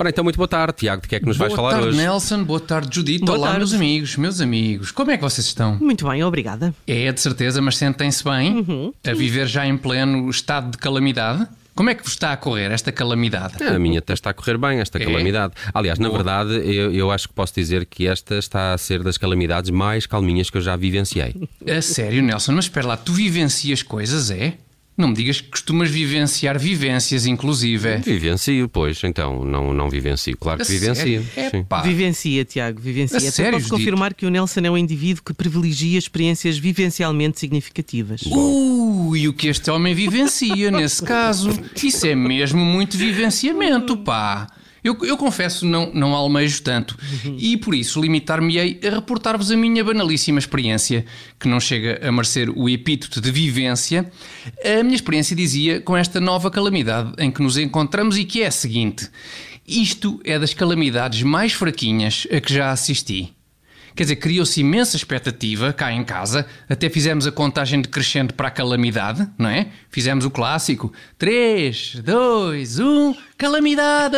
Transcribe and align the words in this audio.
Ora, 0.00 0.10
então, 0.10 0.22
muito 0.22 0.36
boa 0.36 0.46
tarde, 0.46 0.74
Tiago. 0.76 1.02
De 1.02 1.08
que 1.08 1.16
é 1.16 1.20
que 1.20 1.26
nos 1.26 1.36
vais 1.36 1.52
Boa 1.52 1.56
falar 1.56 1.70
tarde, 1.72 1.88
hoje? 1.88 1.96
Nelson. 1.98 2.44
Boa 2.44 2.60
tarde, 2.60 2.88
Judito. 2.94 3.24
Boa 3.24 3.36
Olá, 3.36 3.46
tarde. 3.48 3.58
meus 3.60 3.74
amigos, 3.74 4.16
meus 4.16 4.40
amigos. 4.40 4.90
Como 4.92 5.10
é 5.10 5.16
que 5.16 5.22
vocês 5.22 5.46
estão? 5.46 5.76
Muito 5.80 6.08
bem, 6.08 6.22
obrigada. 6.22 6.72
É, 6.86 7.10
de 7.10 7.20
certeza, 7.20 7.60
mas 7.60 7.76
sentem-se 7.76 8.22
bem 8.22 8.58
Uhum. 8.58 8.92
a 9.04 9.12
viver 9.14 9.46
já 9.48 9.66
em 9.66 9.76
pleno 9.76 10.30
estado 10.30 10.70
de 10.70 10.78
calamidade? 10.78 11.46
Como 11.74 11.90
é 11.90 11.94
que 11.94 12.02
vos 12.02 12.12
está 12.12 12.32
a 12.32 12.36
correr 12.36 12.70
esta 12.72 12.90
calamidade? 12.90 13.62
A 13.62 13.78
minha 13.78 13.98
até 14.00 14.12
está 14.12 14.30
a 14.30 14.34
correr 14.34 14.56
bem, 14.58 14.80
esta 14.80 14.98
É? 14.98 15.04
calamidade. 15.04 15.54
Aliás, 15.72 15.98
na 15.98 16.08
Boa. 16.08 16.18
verdade, 16.18 16.50
eu, 16.68 16.92
eu 16.92 17.10
acho 17.10 17.28
que 17.28 17.34
posso 17.34 17.54
dizer 17.54 17.84
que 17.86 18.06
esta 18.06 18.36
está 18.36 18.72
a 18.74 18.78
ser 18.78 19.02
das 19.04 19.16
calamidades 19.16 19.70
mais 19.70 20.04
calminhas 20.06 20.50
que 20.50 20.56
eu 20.56 20.60
já 20.60 20.74
vivenciei. 20.76 21.34
A 21.68 21.80
sério, 21.82 22.20
Nelson, 22.22 22.52
mas 22.52 22.64
espera 22.64 22.86
lá, 22.88 22.96
tu 22.96 23.12
vivencias 23.12 23.82
coisas, 23.84 24.28
é? 24.30 24.54
Não 24.98 25.08
me 25.08 25.14
digas 25.14 25.40
que 25.40 25.48
costumas 25.48 25.88
vivenciar 25.88 26.58
vivências, 26.58 27.24
inclusive. 27.24 27.88
é? 27.88 27.96
Vivencio, 27.98 28.68
pois, 28.68 29.00
então, 29.04 29.44
não, 29.44 29.72
não 29.72 29.88
vivencio. 29.88 30.36
Claro 30.36 30.60
A 30.60 30.64
que 30.64 30.72
vivencio. 30.72 31.24
Vivencia, 31.84 32.44
Tiago, 32.44 32.80
vivencia. 32.80 33.16
Até 33.16 33.30
sério, 33.30 33.60
posso 33.60 33.70
confirmar 33.70 34.12
que 34.12 34.26
o 34.26 34.28
Nelson 34.28 34.60
é 34.64 34.70
um 34.70 34.76
indivíduo 34.76 35.22
que 35.22 35.32
privilegia 35.32 35.96
experiências 35.96 36.58
vivencialmente 36.58 37.38
significativas. 37.38 38.22
Ui, 38.26 39.28
o 39.28 39.32
que 39.32 39.46
este 39.46 39.70
homem 39.70 39.94
vivencia 39.94 40.72
nesse 40.72 41.00
caso. 41.04 41.50
Isso 41.80 42.04
é 42.04 42.16
mesmo 42.16 42.64
muito 42.64 42.96
vivenciamento, 42.96 43.96
pá. 43.98 44.48
Eu, 44.88 44.96
eu 45.02 45.16
confesso, 45.18 45.66
não, 45.66 45.92
não 45.92 46.14
almejo 46.14 46.62
tanto. 46.62 46.96
E 47.36 47.56
por 47.58 47.74
isso 47.74 48.00
limitar-me-ei 48.00 48.80
a 48.82 48.90
reportar-vos 48.90 49.50
a 49.50 49.56
minha 49.56 49.84
banalíssima 49.84 50.38
experiência, 50.38 51.04
que 51.38 51.46
não 51.46 51.60
chega 51.60 52.00
a 52.06 52.10
merecer 52.10 52.50
o 52.50 52.68
epíteto 52.68 53.20
de 53.20 53.30
vivência. 53.30 54.10
A 54.64 54.82
minha 54.82 54.96
experiência 54.96 55.36
dizia 55.36 55.80
com 55.80 55.94
esta 55.96 56.20
nova 56.20 56.50
calamidade 56.50 57.12
em 57.18 57.30
que 57.30 57.42
nos 57.42 57.58
encontramos 57.58 58.16
e 58.16 58.24
que 58.24 58.42
é 58.42 58.46
a 58.46 58.50
seguinte: 58.50 59.10
isto 59.66 60.20
é 60.24 60.38
das 60.38 60.54
calamidades 60.54 61.22
mais 61.22 61.52
fraquinhas 61.52 62.26
a 62.32 62.40
que 62.40 62.54
já 62.54 62.70
assisti. 62.70 63.37
Quer 63.98 64.04
dizer, 64.04 64.16
criou-se 64.16 64.60
imensa 64.60 64.96
expectativa 64.96 65.72
cá 65.72 65.92
em 65.92 66.04
casa, 66.04 66.46
até 66.68 66.88
fizemos 66.88 67.26
a 67.26 67.32
contagem 67.32 67.82
decrescente 67.82 68.32
para 68.32 68.46
a 68.46 68.50
calamidade, 68.52 69.28
não 69.36 69.50
é? 69.50 69.70
Fizemos 69.90 70.24
o 70.24 70.30
clássico: 70.30 70.92
3, 71.18 71.96
2, 72.04 72.78
1, 72.78 73.16
calamidade! 73.36 74.16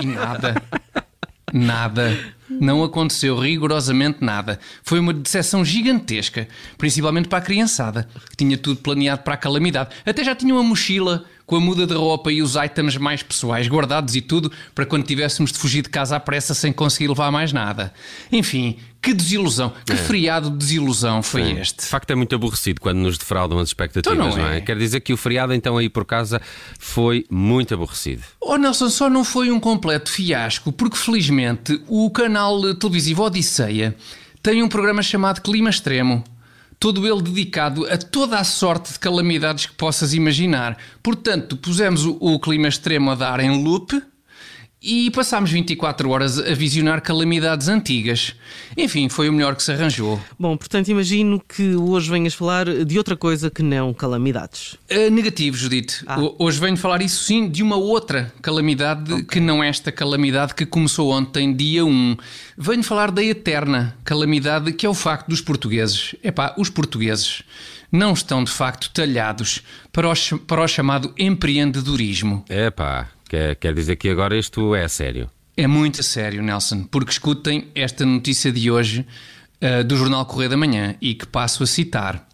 E 0.00 0.06
nada. 0.06 0.62
Nada. 1.52 2.16
Não 2.48 2.84
aconteceu 2.84 3.36
rigorosamente 3.36 4.18
nada. 4.20 4.60
Foi 4.84 5.00
uma 5.00 5.12
decepção 5.12 5.64
gigantesca, 5.64 6.46
principalmente 6.76 7.28
para 7.28 7.38
a 7.38 7.42
criançada, 7.42 8.08
que 8.30 8.36
tinha 8.36 8.56
tudo 8.56 8.80
planeado 8.80 9.22
para 9.22 9.34
a 9.34 9.38
calamidade. 9.38 9.90
Até 10.06 10.22
já 10.22 10.36
tinha 10.36 10.54
uma 10.54 10.62
mochila 10.62 11.24
com 11.48 11.56
a 11.56 11.60
muda 11.60 11.86
de 11.86 11.94
roupa 11.94 12.30
e 12.30 12.42
os 12.42 12.56
itens 12.56 12.98
mais 12.98 13.22
pessoais 13.22 13.66
guardados 13.68 14.14
e 14.14 14.20
tudo 14.20 14.52
para 14.74 14.84
quando 14.84 15.04
tivéssemos 15.04 15.50
de 15.50 15.58
fugir 15.58 15.80
de 15.80 15.88
casa 15.88 16.14
à 16.14 16.20
pressa 16.20 16.52
sem 16.52 16.70
conseguir 16.74 17.08
levar 17.08 17.32
mais 17.32 17.54
nada. 17.54 17.90
Enfim, 18.30 18.76
que 19.00 19.14
desilusão, 19.14 19.72
que 19.86 19.96
feriado 19.96 20.50
de 20.50 20.58
desilusão 20.58 21.22
foi 21.22 21.52
este. 21.52 21.78
De 21.78 21.86
facto, 21.86 22.10
é 22.10 22.14
muito 22.14 22.34
aborrecido 22.34 22.82
quando 22.82 22.98
nos 22.98 23.16
defraudam 23.16 23.58
as 23.58 23.70
expectativas, 23.70 24.18
Então 24.18 24.28
não 24.28 24.36
não 24.36 24.46
é? 24.46 24.58
é. 24.58 24.60
Quer 24.60 24.76
dizer 24.76 25.00
que 25.00 25.10
o 25.10 25.16
feriado, 25.16 25.54
então, 25.54 25.78
aí 25.78 25.88
por 25.88 26.04
casa, 26.04 26.38
foi 26.78 27.24
muito 27.30 27.72
aborrecido. 27.72 28.24
Oh 28.38 28.58
Nelson, 28.58 28.90
só 28.90 29.08
não 29.08 29.24
foi 29.24 29.50
um 29.50 29.58
completo 29.58 30.10
fiasco, 30.10 30.70
porque 30.70 30.98
felizmente 30.98 31.80
o 31.88 32.10
canal 32.10 32.74
televisivo 32.74 33.22
Odisseia 33.22 33.96
tem 34.42 34.62
um 34.62 34.68
programa 34.68 35.00
chamado 35.02 35.40
Clima 35.40 35.70
Extremo. 35.70 36.22
Todo 36.78 37.06
ele 37.06 37.22
dedicado 37.22 37.86
a 37.86 37.98
toda 37.98 38.38
a 38.38 38.44
sorte 38.44 38.92
de 38.92 38.98
calamidades 38.98 39.66
que 39.66 39.74
possas 39.74 40.14
imaginar. 40.14 40.78
Portanto, 41.02 41.56
pusemos 41.56 42.04
o, 42.04 42.16
o 42.20 42.38
clima 42.38 42.68
extremo 42.68 43.10
a 43.10 43.14
dar 43.14 43.40
em 43.40 43.64
loop 43.64 44.00
e 44.80 45.10
passámos 45.10 45.50
24 45.50 46.08
horas 46.10 46.38
a 46.38 46.54
visionar 46.54 47.02
calamidades 47.02 47.66
antigas. 47.68 48.34
Enfim, 48.76 49.08
foi 49.08 49.28
o 49.28 49.32
melhor 49.32 49.56
que 49.56 49.62
se 49.62 49.72
arranjou. 49.72 50.20
Bom, 50.38 50.56
portanto, 50.56 50.88
imagino 50.88 51.40
que 51.48 51.74
hoje 51.74 52.08
venhas 52.08 52.32
falar 52.34 52.84
de 52.84 52.96
outra 52.96 53.16
coisa 53.16 53.50
que 53.50 53.62
não 53.62 53.92
calamidades. 53.92 54.74
Uh, 54.90 55.10
negativo, 55.10 55.56
Judite. 55.56 56.04
Ah. 56.06 56.20
Ho- 56.20 56.36
Hoje 56.38 56.60
venho 56.60 56.76
falar 56.76 57.02
isso 57.02 57.24
sim 57.24 57.48
de 57.48 57.62
uma 57.62 57.76
outra 57.76 58.32
calamidade 58.40 59.24
que 59.24 59.40
não 59.40 59.62
é 59.64 59.68
esta 59.68 59.90
calamidade 59.90 60.54
que 60.54 60.64
começou 60.64 61.10
ontem, 61.10 61.52
dia 61.52 61.84
1. 61.84 62.16
Venho 62.56 62.82
falar 62.84 63.10
da 63.10 63.22
eterna 63.22 63.96
calamidade 64.04 64.72
que 64.72 64.86
é 64.86 64.88
o 64.88 64.94
facto 64.94 65.28
dos 65.28 65.40
portugueses. 65.40 66.14
Epá, 66.22 66.54
os 66.56 66.70
portugueses 66.70 67.42
não 67.90 68.12
estão 68.12 68.44
de 68.44 68.50
facto 68.50 68.90
talhados 68.90 69.62
para 69.92 70.08
o, 70.08 70.38
para 70.46 70.62
o 70.62 70.68
chamado 70.68 71.12
empreendedorismo. 71.18 72.44
Epá, 72.48 73.08
quer, 73.28 73.56
quer 73.56 73.74
dizer 73.74 73.96
que 73.96 74.08
agora 74.08 74.36
isto 74.36 74.74
é 74.74 74.88
sério. 74.88 75.30
É 75.56 75.66
muito 75.66 76.00
a 76.00 76.04
sério, 76.04 76.42
Nelson, 76.42 76.84
porque 76.84 77.10
escutem 77.10 77.68
esta 77.74 78.06
notícia 78.06 78.52
de 78.52 78.70
hoje 78.70 79.04
ah, 79.60 79.82
do 79.82 79.96
Jornal 79.96 80.24
Correio 80.24 80.50
da 80.50 80.56
Manhã 80.56 80.94
e 81.00 81.14
que 81.14 81.26
passo 81.26 81.64
a 81.64 81.66
citar. 81.66 82.26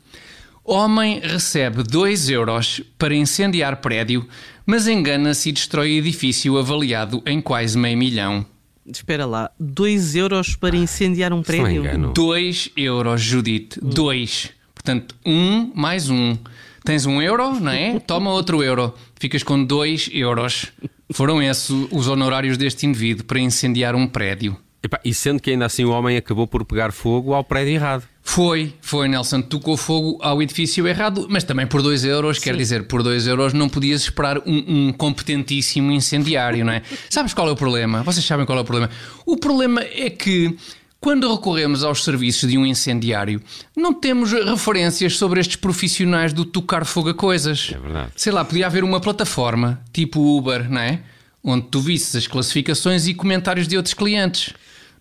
Homem 0.62 1.20
recebe 1.20 1.82
2 1.82 2.30
euros 2.30 2.82
para 2.98 3.14
incendiar 3.14 3.76
prédio, 3.80 4.26
mas 4.64 4.86
engana-se 4.86 5.50
e 5.50 5.52
destrói 5.52 5.98
edifício 5.98 6.56
avaliado 6.58 7.22
em 7.26 7.40
quase 7.40 7.76
meio 7.76 7.96
milhão. 7.96 8.46
Espera 8.86 9.24
lá, 9.24 9.50
2 9.58 10.16
euros 10.16 10.56
para 10.56 10.76
incendiar 10.76 11.32
um 11.32 11.38
me 11.38 11.44
prédio? 11.44 11.80
engano. 11.80 12.12
2 12.12 12.70
euros, 12.76 13.20
Judite. 13.20 13.80
2. 13.82 14.50
Portanto, 14.74 15.14
1 15.24 15.32
um 15.32 15.72
mais 15.74 16.10
1. 16.10 16.14
Um. 16.14 16.38
Tens 16.84 17.06
um 17.06 17.20
euro, 17.22 17.58
não 17.58 17.72
é? 17.72 17.98
Toma 18.06 18.30
outro 18.30 18.62
euro. 18.62 18.94
Ficas 19.18 19.42
com 19.42 19.64
2 19.64 20.10
euros. 20.12 20.72
Foram 21.12 21.42
esses 21.42 21.70
os 21.90 22.08
honorários 22.08 22.58
deste 22.58 22.86
indivíduo 22.86 23.24
para 23.24 23.38
incendiar 23.38 23.94
um 23.94 24.06
prédio. 24.06 24.56
Epá, 24.82 25.00
e 25.02 25.14
sendo 25.14 25.40
que 25.40 25.50
ainda 25.50 25.64
assim 25.64 25.82
o 25.82 25.90
homem 25.90 26.14
acabou 26.18 26.46
por 26.46 26.62
pegar 26.66 26.92
fogo 26.92 27.32
ao 27.32 27.42
prédio 27.42 27.72
errado. 27.72 28.04
Foi, 28.22 28.74
foi, 28.82 29.08
Nelson. 29.08 29.40
Tocou 29.40 29.78
fogo 29.78 30.18
ao 30.20 30.42
edifício 30.42 30.86
errado, 30.86 31.26
mas 31.30 31.42
também 31.42 31.66
por 31.66 31.80
2 31.80 32.04
euros. 32.04 32.38
Quer 32.38 32.54
dizer, 32.54 32.86
por 32.86 33.02
2 33.02 33.26
euros 33.26 33.54
não 33.54 33.66
podias 33.66 34.02
esperar 34.02 34.38
um, 34.40 34.88
um 34.88 34.92
competentíssimo 34.92 35.90
incendiário, 35.90 36.66
não 36.66 36.72
é? 36.72 36.82
Sabes 37.08 37.32
qual 37.32 37.48
é 37.48 37.52
o 37.52 37.56
problema? 37.56 38.02
Vocês 38.02 38.26
sabem 38.26 38.44
qual 38.44 38.58
é 38.58 38.60
o 38.60 38.64
problema? 38.64 38.90
O 39.24 39.38
problema 39.38 39.80
é 39.82 40.10
que. 40.10 40.54
Quando 41.04 41.30
recorremos 41.30 41.84
aos 41.84 42.02
serviços 42.02 42.48
de 42.48 42.56
um 42.56 42.64
incendiário, 42.64 43.42
não 43.76 43.92
temos 43.92 44.32
referências 44.32 45.18
sobre 45.18 45.38
estes 45.38 45.56
profissionais 45.56 46.32
do 46.32 46.46
tocar 46.46 46.86
fogo 46.86 47.10
a 47.10 47.14
coisas. 47.14 47.72
É 47.74 47.78
verdade. 47.78 48.12
Sei 48.16 48.32
lá, 48.32 48.42
podia 48.42 48.64
haver 48.64 48.82
uma 48.82 48.98
plataforma, 48.98 49.82
tipo 49.92 50.18
Uber, 50.18 50.66
não 50.70 50.80
é? 50.80 51.02
Onde 51.44 51.66
tu 51.66 51.78
visses 51.78 52.16
as 52.16 52.26
classificações 52.26 53.06
e 53.06 53.12
comentários 53.12 53.68
de 53.68 53.76
outros 53.76 53.92
clientes. 53.92 54.54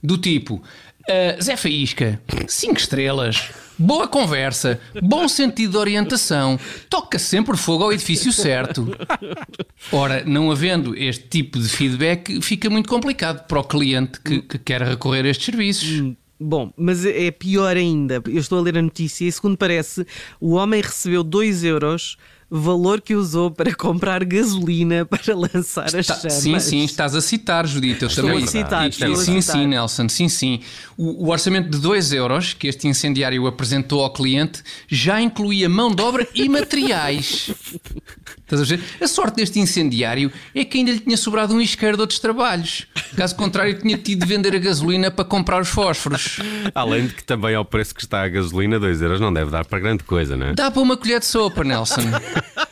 Do 0.03 0.17
tipo, 0.17 0.61
ah, 1.09 1.41
Zé 1.41 1.55
Faísca, 1.55 2.21
5 2.47 2.77
estrelas, 2.77 3.49
boa 3.77 4.07
conversa, 4.07 4.79
bom 5.01 5.27
sentido 5.27 5.71
de 5.71 5.77
orientação, 5.77 6.59
toca 6.89 7.17
sempre 7.17 7.57
fogo 7.57 7.83
ao 7.83 7.93
edifício 7.93 8.31
certo. 8.31 8.95
Ora, 9.91 10.23
não 10.25 10.51
havendo 10.51 10.95
este 10.95 11.27
tipo 11.27 11.59
de 11.59 11.67
feedback, 11.69 12.41
fica 12.41 12.69
muito 12.69 12.89
complicado 12.89 13.45
para 13.47 13.59
o 13.59 13.63
cliente 13.63 14.19
que, 14.19 14.41
que 14.41 14.57
quer 14.57 14.81
recorrer 14.81 15.25
a 15.25 15.29
estes 15.29 15.45
serviços. 15.45 16.13
Bom, 16.39 16.73
mas 16.75 17.05
é 17.05 17.31
pior 17.31 17.77
ainda. 17.77 18.21
Eu 18.25 18.39
estou 18.39 18.59
a 18.59 18.61
ler 18.61 18.77
a 18.77 18.81
notícia 18.81 19.25
e, 19.25 19.31
segundo 19.31 19.57
parece, 19.57 20.05
o 20.39 20.55
homem 20.55 20.81
recebeu 20.81 21.23
2 21.23 21.63
euros, 21.63 22.17
valor 22.59 23.01
que 23.01 23.15
usou 23.15 23.49
para 23.49 23.73
comprar 23.73 24.23
gasolina 24.23 25.05
para 25.09 25.35
lançar 25.35 25.85
as 25.95 26.05
Tá- 26.05 26.15
chamas. 26.15 26.33
sim, 26.33 26.59
sim, 26.59 26.83
estás 26.83 27.15
a 27.15 27.21
citar, 27.21 27.65
Judita. 27.65 28.05
Eu 28.05 28.09
Estou 28.09 28.25
também. 28.25 28.43
a 28.43 28.47
citar, 28.47 28.85
é- 28.85 28.89
estou 28.89 29.11
a 29.11 29.15
sim, 29.15 29.41
citar. 29.41 29.55
sim, 29.57 29.67
Nelson, 29.67 30.09
sim, 30.09 30.29
sim. 30.29 30.59
O, 30.97 31.25
o 31.25 31.29
orçamento 31.31 31.69
de 31.69 31.77
2 31.79 32.13
euros 32.13 32.53
que 32.53 32.67
este 32.67 32.87
incendiário 32.87 33.47
apresentou 33.47 34.03
ao 34.03 34.11
cliente 34.13 34.61
já 34.87 35.19
incluía 35.21 35.67
mão 35.67 35.89
de 35.89 36.01
obra 36.03 36.27
e 36.35 36.47
materiais. 36.47 37.49
Estás 38.43 38.61
a 38.61 38.65
ver? 38.65 38.83
A 39.01 39.07
sorte 39.07 39.37
deste 39.37 39.59
incendiário 39.59 40.31
é 40.53 40.63
que 40.63 40.77
ainda 40.77 40.91
lhe 40.91 40.99
tinha 40.99 41.17
sobrado 41.17 41.55
um 41.55 41.61
isqueiro 41.61 41.95
de 41.97 42.01
outros 42.01 42.19
trabalhos. 42.19 42.85
Caso 43.15 43.35
contrário, 43.35 43.79
tinha 43.79 43.97
tido 43.97 44.19
de 44.21 44.27
vender 44.27 44.53
a 44.55 44.59
gasolina 44.59 45.09
para 45.09 45.25
comprar 45.25 45.59
os 45.61 45.69
fósforos. 45.69 46.37
Além 46.75 47.07
de 47.07 47.13
que 47.15 47.23
também 47.23 47.55
ao 47.55 47.65
preço 47.65 47.95
que 47.95 48.01
está 48.01 48.21
a 48.23 48.27
gasolina, 48.29 48.79
2 48.79 49.01
euros 49.01 49.19
não 49.19 49.33
deve 49.33 49.49
dar 49.49 49.65
para 49.65 49.79
grande 49.79 50.03
coisa, 50.03 50.35
não 50.37 50.47
é? 50.47 50.53
Dá 50.53 50.69
para 50.69 50.81
uma 50.81 50.95
colher 50.97 51.19
de 51.19 51.25
sopa, 51.25 51.63
Nelson. 51.63 52.01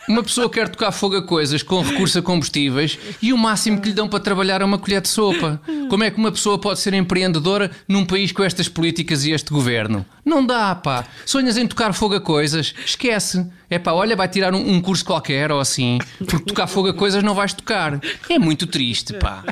Uma 0.08 0.24
pessoa 0.24 0.50
quer 0.50 0.68
tocar 0.68 0.92
fogo 0.92 1.16
a 1.18 1.22
coisas 1.22 1.62
com 1.62 1.82
recurso 1.82 2.20
a 2.20 2.22
combustíveis 2.22 2.98
e 3.22 3.32
o 3.32 3.38
máximo 3.38 3.80
que 3.80 3.90
lhe 3.90 3.94
dão 3.94 4.08
para 4.10 4.20
trabalhar 4.20 4.62
é 4.62 4.66
uma 4.66 4.78
colher 4.78 5.02
de 5.02 5.08
sopa. 5.08 5.62
Como 5.90 6.04
é 6.04 6.10
que 6.12 6.18
uma 6.18 6.32
pessoa 6.32 6.60
pode 6.60 6.80
ser 6.80 6.94
empreendedora 6.94 7.72
num 7.88 8.06
país 8.06 8.32
com 8.32 8.44
estas 8.44 8.68
políticas 8.68 9.24
e 9.26 9.32
este 9.32 9.52
governo? 9.52 10.06
Não 10.26 10.46
dá, 10.46 10.74
pá. 10.76 11.06
Sonhas 11.26 11.56
em 11.56 11.68
tocar 11.68 11.94
fogo 11.94 12.16
a 12.16 12.22
coisas? 12.22 12.74
Esquece. 12.86 13.46
É 13.70 13.80
pá, 13.80 13.94
olha, 13.94 14.16
vai 14.16 14.28
tirar 14.28 14.54
um, 14.54 14.74
um 14.76 14.82
curso 14.82 15.06
qualquer 15.06 15.52
ou 15.52 15.60
assim, 15.60 16.00
porque 16.18 16.46
tocar 16.46 16.68
fogo 16.68 16.90
a 16.90 16.94
coisas 16.94 17.24
não 17.24 17.34
vais 17.34 17.54
tocar. 17.54 18.00
É 18.30 18.40
muito 18.40 18.68
triste, 18.68 19.14
pá. 19.14 19.44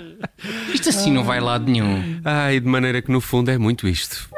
Isto 0.73 0.89
assim 0.89 1.11
não 1.11 1.23
vai 1.23 1.39
lado 1.39 1.69
nenhum. 1.69 2.19
E 2.53 2.59
de 2.59 2.67
maneira 2.67 3.01
que 3.01 3.11
no 3.11 3.21
fundo 3.21 3.49
é 3.49 3.57
muito 3.57 3.87
isto. 3.87 4.29